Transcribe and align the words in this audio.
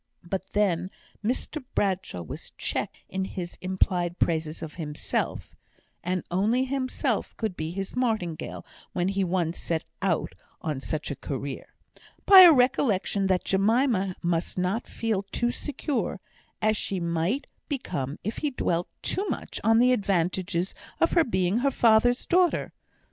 But 0.23 0.53
then 0.53 0.89
Mr 1.23 1.63
Bradshaw 1.75 2.23
was 2.23 2.53
checked 2.57 2.97
in 3.07 3.23
his 3.23 3.55
implied 3.61 4.17
praises 4.17 4.63
of 4.63 4.73
himself 4.73 5.53
(and 6.03 6.23
only 6.31 6.65
himself 6.65 7.37
could 7.37 7.55
be 7.55 7.69
his 7.69 7.95
martingale 7.95 8.65
when 8.93 9.09
he 9.09 9.23
once 9.23 9.59
set 9.59 9.83
out 10.01 10.33
on 10.59 10.79
such 10.79 11.11
a 11.11 11.15
career) 11.15 11.75
by 12.25 12.39
a 12.41 12.51
recollection 12.51 13.27
that 13.27 13.43
Jemima 13.45 14.15
must 14.23 14.57
not 14.57 14.87
feel 14.87 15.21
too 15.31 15.51
secure, 15.51 16.19
as 16.63 16.75
she 16.75 16.99
might 16.99 17.45
become 17.69 18.17
if 18.23 18.37
he 18.39 18.49
dwelt 18.49 18.87
too 19.03 19.29
much 19.29 19.61
on 19.63 19.77
the 19.77 19.91
advantages 19.91 20.73
of 20.99 21.11
her 21.11 21.23
being 21.23 21.59
her 21.59 21.69
father's 21.69 22.25
daughter. 22.25 22.73